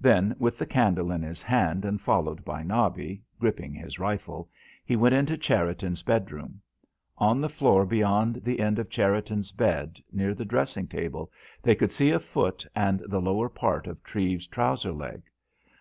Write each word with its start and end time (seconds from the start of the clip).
Then 0.00 0.34
with 0.40 0.58
the 0.58 0.66
candle 0.66 1.12
in 1.12 1.22
his 1.22 1.40
hand 1.40 1.84
and 1.84 2.00
followed 2.02 2.44
by 2.44 2.64
Nobby, 2.64 3.22
gripping 3.38 3.74
his 3.74 4.00
rifle, 4.00 4.50
he 4.84 4.96
went 4.96 5.14
into 5.14 5.38
Cherriton's 5.38 6.02
bedroom. 6.02 6.60
On 7.16 7.40
the 7.40 7.48
floor 7.48 7.86
beyond 7.86 8.42
the 8.42 8.58
end 8.58 8.80
of 8.80 8.90
Cherriton's 8.90 9.52
bed, 9.52 10.00
near 10.10 10.34
the 10.34 10.44
dressing 10.44 10.88
table, 10.88 11.30
they 11.62 11.76
could 11.76 11.92
see 11.92 12.10
a 12.10 12.18
foot 12.18 12.66
and 12.74 13.04
the 13.06 13.20
lower 13.22 13.48
part 13.48 13.86
of 13.86 14.02
Treves's 14.02 14.48
trouser 14.48 14.90
leg. 14.92 15.22